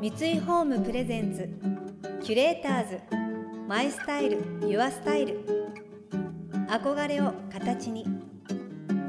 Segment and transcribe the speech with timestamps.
[0.00, 1.46] 三井ホームプレゼンツ
[2.24, 3.00] キュレーターズ
[3.68, 5.44] マイスタイルユアスタイル。
[6.70, 8.06] 憧れを形に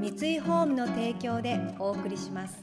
[0.01, 2.61] 三井ホームの提供でお送りします。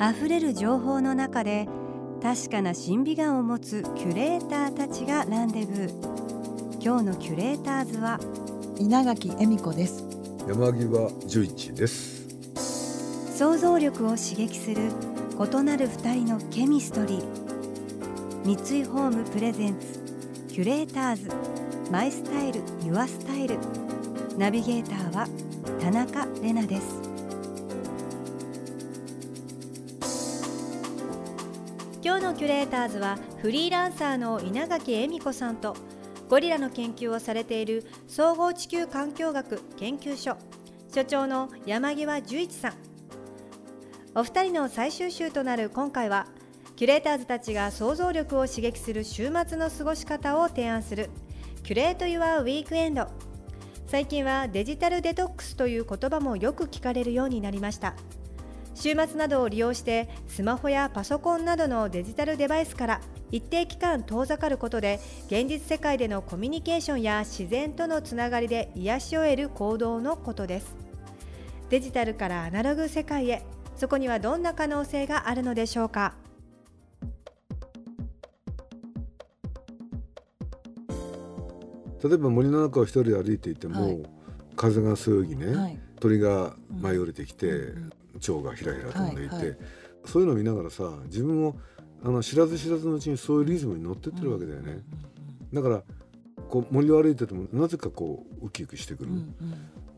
[0.00, 1.66] 溢れる情報の中で
[2.22, 6.80] 確かな審美眼を持つキュレーターたちがランデブー。
[6.80, 8.20] 今日のキュレーターズは
[8.78, 10.17] 稲垣恵美子です。
[10.48, 12.26] 山際十一です。
[13.36, 14.76] 想像力を刺激する
[15.38, 18.56] 異なる二人のケミストリー。
[18.56, 20.00] 三井ホームプレゼンツ
[20.48, 21.28] キュレーターズ
[21.92, 23.58] マイスタイルユアスタイル。
[24.38, 25.28] ナビゲーターは
[25.82, 27.02] 田中れなです。
[32.02, 35.76] 今日のキュレーターズはフリーランサーの稲垣恵美子さんと
[36.28, 40.36] ゴリラの研究をされている総合地球環境学研究所
[40.94, 42.74] 所長の山際十一さん。
[44.14, 46.26] お二人の最終週となる今回は
[46.76, 51.08] キュレーターズたちが想像力を刺激する週末の過ごし方を提案する
[51.62, 53.08] キュレート・ユア・ウィークエンド。
[53.86, 57.94] 最近はデジタルデトックスという言葉もよく聞かれるようになりました。
[58.80, 63.00] 週末などを利用してスマホやパソコンなどのデジタルデバイスから
[63.32, 70.76] 一定期間遠ざかることで現実世界でのコミュニケーションや自然とのつながりで癒しを得る行動のことです。
[71.70, 73.42] デジタルからアナログ世界へ
[73.74, 76.14] そこにはどんな可能性があるのでしょうか？
[82.00, 84.02] 例えば森の中を一人歩いていても、はい、
[84.54, 89.56] 風がそよぎね、はい、鳥が舞い降りてきて、うん、蝶がひらひら飛んでいて、はいはい、
[90.04, 91.56] そういうのを見ながらさ自分も
[92.04, 94.78] あの知らず知らずのうちにそういうリズムに乗ってってるわけだよね。
[95.52, 95.82] だから
[96.48, 99.34] こう森を歩いててもなぜかこうウキウキしてくる、うんうん、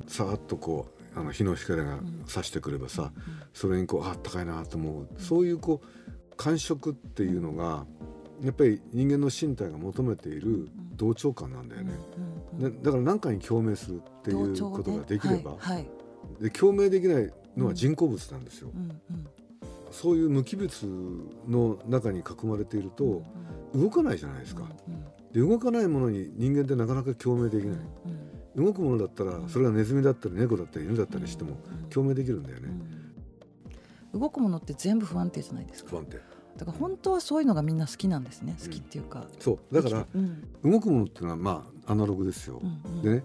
[0.06, 3.12] さーっとこうあの日の光が差してくればさ、うんうん、
[3.52, 7.84] それにこうあったかいなと思う、うん、そういうこう感触っていうのが
[8.42, 11.92] やっぱり人間の身体が求めている同調感なんだよね、
[12.58, 15.88] うんうん、だから何かに共鳴するっていうことができれば、はいはい、
[16.40, 19.26] で共鳴できないのは人工物なんですよ、うんうん
[19.90, 20.70] そういう無機物
[21.48, 23.22] の中に囲まれていると
[23.74, 24.62] 動かないじゃないですか。
[25.32, 27.78] で動かないものに人間ってなかなか共鳴できない。
[28.56, 31.56] 動くものだったらそれがネズミだったり猫だったり犬だったりしても
[31.88, 32.68] 共鳴できるんだよね。
[34.12, 35.90] 動くものって全部不安定じゃないですか。
[35.90, 36.20] 不安定。
[36.56, 38.56] だから本当はそういうのがみんな好きなんですね。
[38.62, 39.24] 好きっていうか。
[39.38, 40.06] そうだから、
[40.64, 42.60] 動くものっていうのはまあアナログですよ。
[43.02, 43.24] でね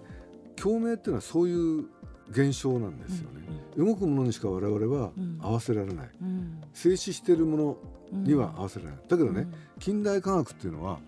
[0.56, 1.86] 共鳴っていうのはそういう
[2.30, 3.42] 現象なんですよね、
[3.76, 3.82] うん。
[3.84, 7.76] うん、動くものにしか我々は合わせられない、うん、静止しているもの
[8.12, 9.48] には合わせられない、だけどね、
[9.78, 10.98] 近代科学っていうのは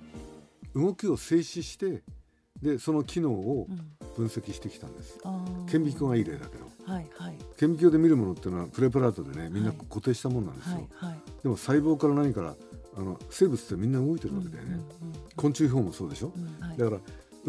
[0.75, 2.03] 動きを静止して
[2.61, 3.69] でその機能を
[4.17, 5.19] 分析してきたんです、
[5.71, 12.57] 顕微鏡がいい例だけど、はいはい、顕微鏡で見るものっていうのはプレパラートでねみんな固定したものなんですよ、はいはい、でも細胞から何から
[12.97, 14.81] あの生物ってみんな動いてるわけだよね、
[15.37, 17.01] 昆虫表もそうでしょ、はい、だから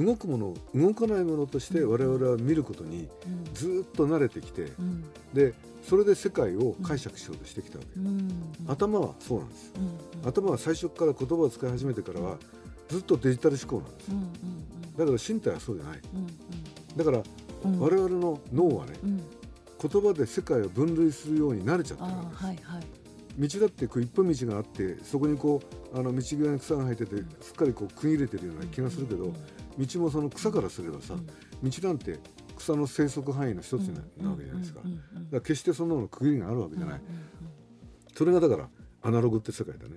[0.06, 3.10] 動くもの動かないものとして我々は見ることに
[3.54, 9.74] ずっと慣れてきて、うん、でそれで世界を解釈しようとしてきたわけ、うん、頭はそうなんです、
[10.24, 12.38] うん、頭は最初から言葉を使い始めてからは
[12.88, 14.12] ずっとデジタル思考なんです、
[14.98, 16.00] だから身体はそうじゃない、
[16.98, 17.22] だから
[17.78, 18.94] 我々の脳はね、
[19.80, 22.84] 言葉で世界を分類するように慣れちゃってるわけです、はいはい。
[23.38, 25.62] 道だってこう一本道があってそこにこ
[25.94, 29.32] うあの道際に草が生えててすっかりこう区切れてるような気がするけど、
[29.80, 31.16] 道もその草からすればさ、
[31.64, 32.20] 道なんて
[32.58, 33.88] 草の生息範囲の一つ
[34.22, 34.82] なわけじゃないですか。
[34.82, 34.92] だか
[35.32, 37.02] ら決してそんなの区切りがあるわけじゃない。
[38.16, 38.70] それがだから
[39.02, 39.96] アナログって世界だね。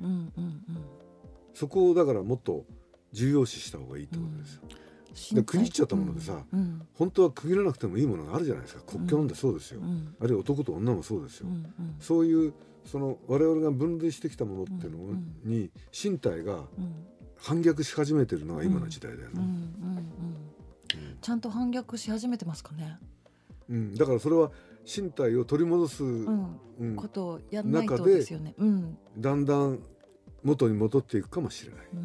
[1.54, 2.65] そこをだからもっと
[3.12, 4.62] 重要視した方がいいってことですよ。
[5.34, 6.59] で区切っちゃったものでさ、うん。
[6.59, 8.82] うん、本当は区切らなくてもいいものがあるじゃないですか。
[8.87, 12.54] 国境なんてそうですよ、うん、あるいは男と女もそうですよ、うんうん、そういう
[12.87, 14.99] その我々が分類してきたものっていうの
[15.44, 16.64] に身体が
[17.42, 19.42] 反逆し始めてるのが今の時代だよね。
[21.20, 22.98] ちゃんと反逆し始めてますかね。
[23.69, 24.53] うん、だからそれは
[24.84, 28.55] 身体を取り戻す、うんうん、ことをやらないとですよね。
[28.58, 29.81] うん、だんだん
[30.44, 31.87] 元に戻っていくかもしれない。
[31.94, 31.96] う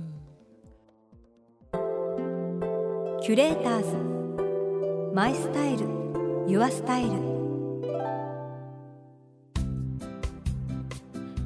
[3.18, 5.86] ん、キュレーターズマイスタイル
[6.48, 7.10] ユアスタイル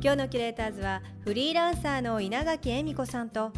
[0.03, 3.51] 今日のキュレーターズはフリーランサーの稲垣恵美子さんと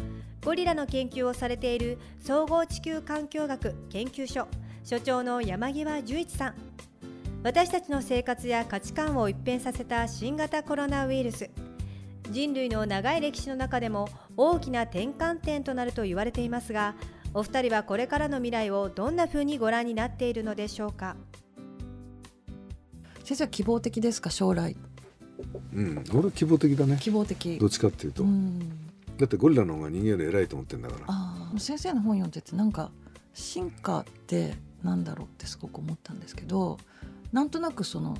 [0.44, 4.46] ゴリラの研究をされている総合地球環境学研究所
[4.84, 6.54] 所長の山際十一さん。
[7.42, 11.48] 私たちの生活や価値観を一変させた新型コロナウイルス。
[12.30, 16.94] 人類の長い歴史の中でも大きな転換点となると言われていますが
[17.34, 21.16] お二人はこれからの未来をどんな風にご覧になっているのでしょうか？
[23.24, 24.28] 先生は希望的ですか？
[24.28, 24.76] 将来。
[25.72, 26.98] うん俺は希望的だね。
[27.00, 27.58] 希望的。
[27.58, 28.73] どっちかっていうと、うん、
[29.18, 31.04] だってゴリラの方が人間より偉いと思ってんだから。
[31.08, 32.90] あ先生の本読んでてなんか
[33.32, 36.78] 進化ってなんだろうってすごく思ったんですけど
[37.32, 38.16] なんとなくその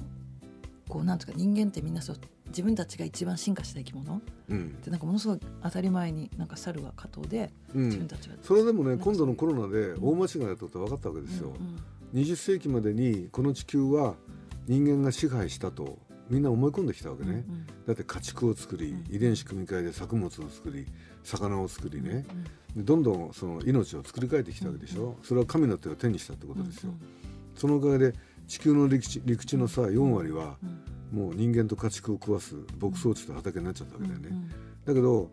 [0.89, 2.17] こうなんとか人間ってみんなそう
[2.49, 11.81] 自分たちが一番進化した生き物、うん、でなんかものすごい当たり前になんか猿は加藤で、自分たちがそれでもね今度のコロナで大間違いだったこと分かったわけですよ、うん
[12.15, 14.15] うん、20世紀までにこの地球は
[14.69, 15.99] 人間が支配したと
[16.31, 20.87] みんな思い込んできたわけね、うんうん、だって家畜を作り、遺伝子組み換えで作物を作り
[21.23, 22.25] 魚を作りね、
[22.75, 27.01] うんうん、どんどんその命を作り変えてきたわけでしょ、うんうん、それは神の手を手にしたってことですよ、うんうん、
[27.55, 30.57] そのおかげで地球の陸地陸地のさ4割は
[31.13, 34.31] もう人間と家畜を食わす牧草地と畑になっちゃったわけだよね、
[34.85, 35.31] だけど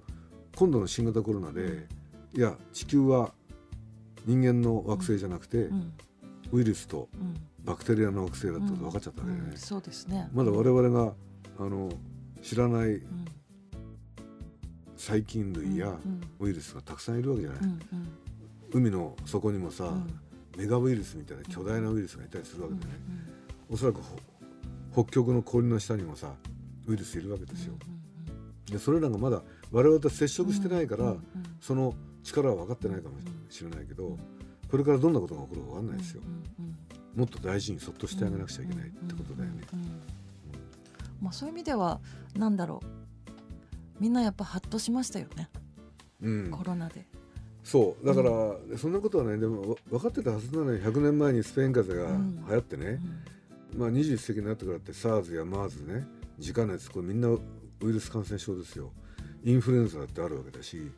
[0.55, 1.87] 今度の新型コロナで
[2.35, 3.33] いや地球は
[4.25, 5.69] 人間の惑星じゃなくて、
[6.51, 7.09] ウイルスと
[7.63, 10.29] バクテリアの惑星だったと分かっちゃったわけだよね、そうですね。
[10.33, 11.13] まだ我々が
[11.59, 11.91] あの
[12.41, 13.01] 知らない
[14.97, 15.95] 細菌類や
[16.39, 17.59] ウイルスがたくさんいるわけじゃない、
[18.71, 19.93] 海の底にもさ、
[20.57, 22.91] メガウイルスみたいな巨大なウイルスがいたりするわけでね、
[23.69, 24.01] おそらく
[24.91, 26.33] 北極の氷の下にもさ
[26.87, 27.75] ウイルスいるわけですよ。
[28.69, 29.41] でそれらがまだ
[29.71, 31.15] 我々と接触してないから、
[31.59, 31.93] その
[32.23, 33.15] 力は分かってないかも
[33.49, 34.17] しれないけど
[34.69, 36.21] これからどんなことが起こるか分かんないですよ。
[37.15, 39.63] もっと大事にそっとしてあげなくちゃいけないってことだよね。
[41.21, 41.99] まあ、そういう意味では
[42.35, 43.01] なんだろう。
[44.01, 45.47] みんなやっぱハッとしましたよね、
[46.23, 47.05] うん、コロナで。
[47.63, 48.05] そう。
[48.05, 52.17] だから、うん、そんなことはねでも分かってたはずなのに100年前にスペイン風邪が
[52.47, 52.99] 流行ってね、
[53.73, 56.07] うん、まあ21世紀になってからって SARS や MERS ね
[56.39, 57.39] 自家熱これみんなウ
[57.83, 58.91] イルス感染症ですよ。
[59.43, 60.91] インフルエンザだってあるわけだし。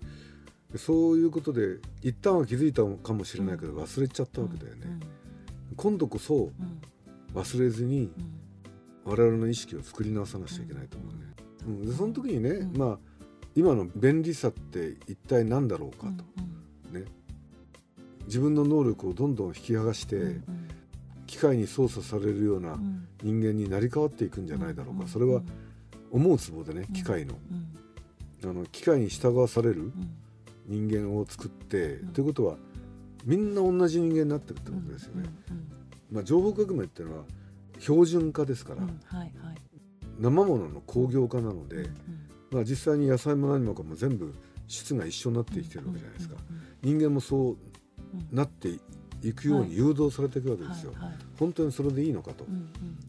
[0.78, 5.00] そういうことで一旦は気づいたかもしれないけど忘れちゃったわけだよね、
[5.76, 6.52] 今度こそ
[7.34, 8.12] 忘れずに
[9.06, 11.22] 我々の意識を作り直さなくちゃいけないと思うね、
[11.68, 13.00] うん、でその時にね、まあ
[13.56, 16.24] 今の便利さって一体何だろうかと、
[16.98, 17.06] ね、
[18.26, 20.42] 自分の能力をどんどん引き剥がして、
[21.28, 22.80] 機械に操作されるような
[23.22, 25.44] 人間になり変わっていくんじゃないだろうか、それは
[26.12, 27.36] 思うツボでね機械の,、
[28.44, 29.92] あの機械に従わされる
[30.66, 32.58] 人間を作って、ということは
[33.26, 35.30] みんな同じ人間になってるってことですよね。
[36.12, 37.24] まあ、情報革命っていうのは
[37.80, 38.82] 標準化ですから、
[40.20, 41.90] 生ものの工業化なので、
[42.52, 44.34] まあ、実際に野菜も何もかも全部
[44.68, 46.36] 質が一緒になってきてるわけじゃないですか。
[46.82, 48.70] 人間もそうなって
[49.24, 50.94] いくように誘導されていくわけですよ。
[51.40, 52.46] 本当にそれでいいのかと、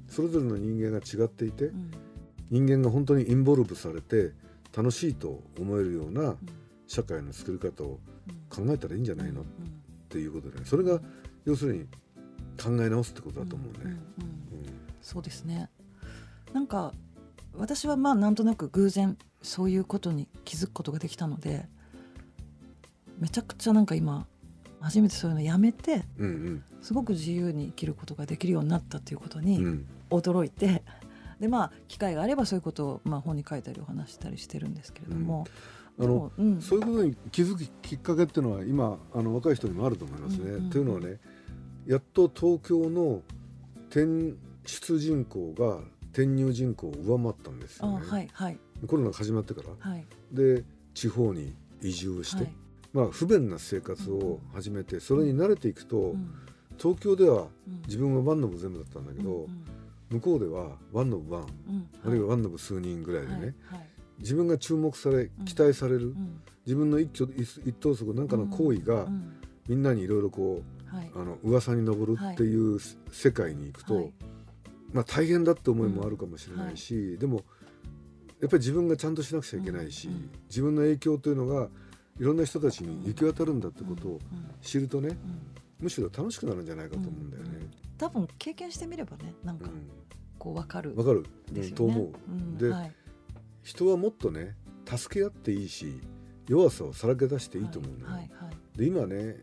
[0.08, 1.72] それぞれの人間が違っていて、
[2.50, 4.32] 人間が本当にインボルブされて
[4.76, 6.36] 楽しいと思えるような
[6.86, 8.00] 社会の作り方を
[8.48, 9.50] 考えたらいいんじゃないのって
[10.18, 11.00] いうことで、それが
[11.44, 11.86] 要するに
[12.62, 13.96] 考え直すってことだと思うね。
[15.02, 15.68] そうですね。
[16.52, 16.92] なんか
[17.56, 21.66] 私はまあなんとなく偶然そういうことに気づくことができたので
[23.18, 24.26] めちゃくちゃなんか今
[24.80, 29.60] 初めてそういうのやめて、うんうん、すごく自由に生きることができるようになったということに
[30.10, 35.40] 驚いて、うん、でまあ機会があればそういうことを、まあ、本に書いたりお話したりしてるんですけれども。
[35.40, 35.44] うん、
[35.98, 40.44] あの、うん、そういうことに気づくきっかけっていうのは今あの若い人にもあると思いますね。
[40.44, 41.18] うんうんうん、というのはね
[41.86, 43.22] やっと東京の
[43.90, 44.34] 転
[44.66, 45.78] 出人口が
[46.12, 48.06] 転入人口を上回ったんですよね。
[48.06, 50.64] はいはい、コロナが始まってから、はい、で
[50.94, 52.52] 地方に移住して、はい、
[52.92, 56.30] まあ、不便な生活を始めて、それに慣れていくと、うん、
[56.78, 57.48] 東京では
[57.86, 59.64] 自分はワンノブ全部だったんだけど、うん
[60.10, 61.46] 向こうではワンノブワン、
[62.06, 63.54] あるいはワンノブ数人ぐらいでね、
[64.18, 66.14] 自分が注目され期待される、
[66.66, 69.06] 自分の一挙一投足なんかの行為が、
[69.68, 72.78] みんなにいろいろこう、はい、あの噂に上るっていう
[73.10, 74.10] 世界に行くと、
[74.92, 77.08] まあ、大変だって思いもあるかもしれないし、うん。
[77.10, 77.36] はい、でも
[78.40, 80.14] やっぱり自分がちゃんとしなくちゃいけないし、うん。
[80.14, 81.68] うん、自分の影響というのが
[82.20, 84.20] いろんな人たちに行き渡るんだってことを
[84.62, 85.16] 知るとね、
[85.80, 87.68] むしろ楽しくなるんじゃないかと思うんだよね。
[87.98, 89.68] 多分経験してみればねなんか
[90.38, 92.60] こう分かる、分かる、ね、と思う。
[92.60, 92.92] で、はい、
[93.64, 94.54] 人はもっとね
[94.86, 96.00] 助け合っていいし
[96.46, 99.36] 弱さをさらけ出していいと思うの、はいはいはい、で今ね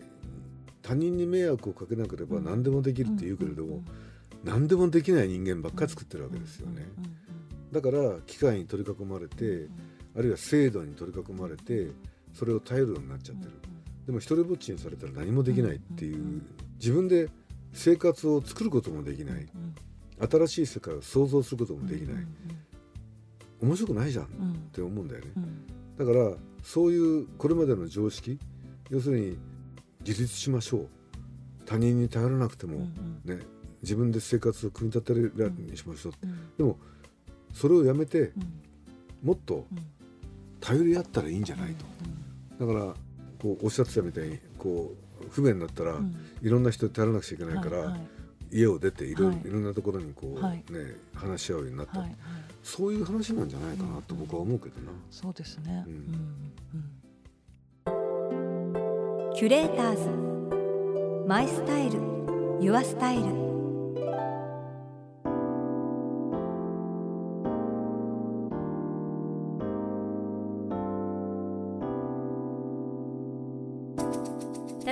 [0.82, 3.84] 他人に迷惑をかけなければ何でもできるって言うけれども、
[4.44, 6.88] 何でもできない人間ばっかり作ってるわけですよね。
[7.72, 9.68] だから機械に取り囲まれて、
[10.18, 11.92] あるいは制度に取り囲まれて
[12.34, 13.51] それを頼るようになっちゃってる。
[14.08, 16.42] でも一人ぼっちにされたら何もできないっていう
[16.80, 17.30] 自分で
[17.74, 19.48] 生活を作ることもできない。
[20.30, 22.28] 新しい世界を創造することもできない
[23.62, 24.27] 面白くないじゃんっ
[24.72, 25.32] て思うんだよね。
[25.98, 26.32] だから
[26.63, 28.39] そういうこれまでの常識
[28.89, 29.38] 要するに
[30.06, 30.88] 自立しましょう。
[31.65, 32.80] 他人に頼らなくても
[33.24, 33.39] ね
[33.82, 36.13] 自分で生活を組み立てられるようにしましょう、
[36.58, 36.77] でも
[37.53, 38.32] それをやめて、
[39.24, 39.65] もっと
[40.60, 41.75] 頼り合ったらいいんじゃない
[42.60, 42.94] と、だから
[43.41, 45.98] こうおっしゃってたみたいにこう不便になったら、
[46.41, 47.98] いろんな人に頼らなくちゃいけないから、
[48.51, 50.41] 家を出ていろ,、い、ろんなところにこう、
[50.74, 52.05] ね話し合うようになった、
[52.63, 54.91] そういう話なんじゃないかなと僕は思うけどな。
[55.10, 55.86] そうですね、
[59.36, 59.96] キュレーター
[61.24, 61.27] ズ。
[61.27, 62.00] マイスタイル。
[62.62, 63.24] ユアスタイル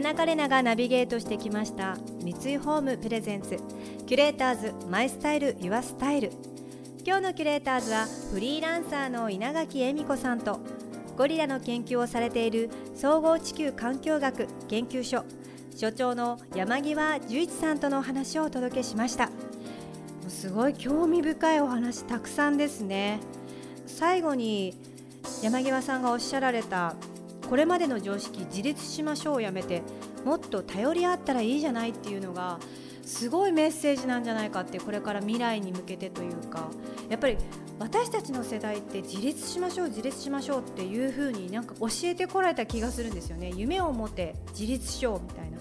[0.10, 3.60] 中れながナビゲートしてきました三井ホームプレゼンツ
[4.08, 6.32] キュレーターズマイスタイルユアスタイル。
[7.06, 10.62] 今日のキュレーターズはフリーランサーの稲垣恵美子さんと
[11.16, 15.24] ゴリラの研究をされている総合地球環境学研究所
[15.76, 19.30] 所長の山際十一さんとの話をお届けしました。
[20.28, 23.20] すごい興味深いお話たくさんですね。
[23.86, 24.74] 最後に
[25.44, 26.96] 山際さんがおっしゃられた
[27.50, 29.82] これまでの常識自立しましょうをやめて
[30.24, 32.60] もっと頼り合ったらいいじゃないっていうのが
[33.02, 36.70] すごいメッセージなんじゃないかってこれから未来に向けてというか
[37.10, 37.38] やっぱり
[37.80, 43.52] 私たちの世代って自立しましょう自立しましょうっていう風になんか教えてこられた気がするんですよね。
[43.56, 45.58] 夢を持って自立しようみたいな。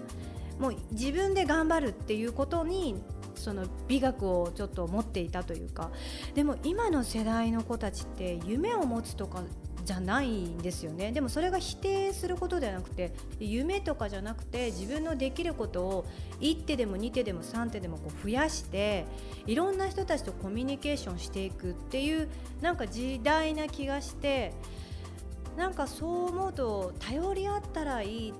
[0.58, 2.96] もう自分で頑張るっていうことに
[3.36, 5.90] その美学をちょっと持っていたというか。
[6.34, 9.42] でも今の世代の子たちって夢を持つとか
[9.88, 16.06] じゃないんですよねでもそれが否定することではなくて夢とかじゃなくて自分のできることを
[16.40, 19.06] 1手でも2手でも3手でもこう増やして
[19.46, 22.28] いろんな人たちとコミュニケーションしていくっていう
[22.60, 24.52] なんか時代な気がして
[25.56, 28.34] なんかそう思うと頼り合ったらいい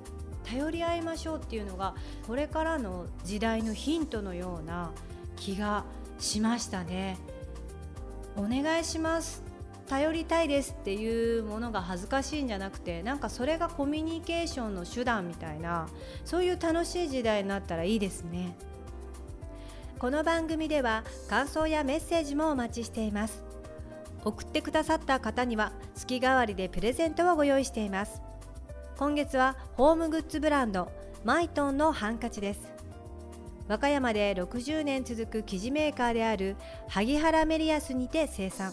[0.45, 1.95] 頼り合いましょうっていうのが
[2.26, 4.90] これからの時代のヒントのような
[5.37, 5.87] 気が
[6.19, 7.17] しましたね。
[8.37, 9.48] お願いします
[9.88, 15.88] 頼りたいですっていうものが恥ずかしいんじゃなくてなんかそれがコミュニケーションの手段みたいな
[16.25, 18.57] そういう楽しい時代になったらいいですね。
[19.99, 23.42] この番組では感想やメッセージもお待ちしています。
[24.25, 28.23] 送ってくださった方には月替わりでプレゼントをご用意しています。
[28.97, 30.92] 今月はホームグッズブランド
[31.25, 32.68] マイトンのハンカチです。
[33.68, 36.57] 和歌山で60年続く生地メーカーである
[36.88, 38.73] 萩原メリアスにて生産。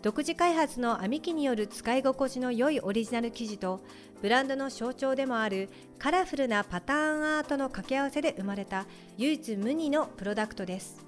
[0.00, 3.80] 独自開発の編み機による使い心地の良いオリジナル生地と
[4.22, 8.86] ブランドの象徴でもあるカラフルなパターンアートの掛け合わせで生まれた
[9.16, 11.04] 唯一無二のプロダクトです。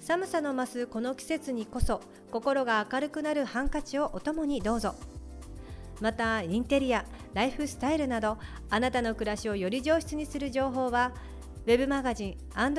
[0.00, 2.00] 寒さの増すこの季節にこそ
[2.32, 4.96] 心が明るくなるハンカチをお供にどうぞ。
[6.00, 8.38] またインテリアライフスタイルなど
[8.70, 11.12] あなたの暮らしをより上質にする情報は
[11.64, 12.36] web マガジン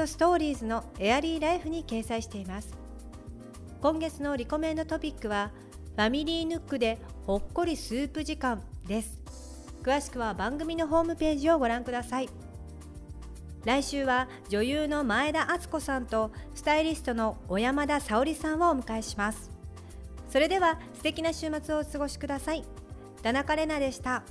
[0.08, 2.83] ストーリーズのエアリーライフに掲載しています。
[3.84, 5.52] 今月のリコメンドトピックは
[5.98, 9.20] ファミリーヌックでほっこりスープ時間です。
[9.84, 12.30] 詳しくは番組のホームページをご覧ください。
[13.66, 19.52] 来週は女優の前田敦子さんとスタイリストの小山田沙織さんをお迎えします。
[20.30, 22.63] それでは素敵な週末をお過ごしください。
[23.22, 24.24] 田中れなでした。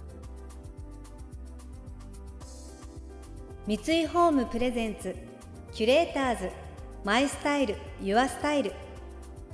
[3.66, 5.14] 三井ホームプレゼンツ
[5.74, 6.50] キュレーターズ
[7.04, 8.72] マイスタイルユアスタイル。